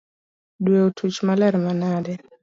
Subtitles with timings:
[0.65, 2.13] Due otuch maler manade.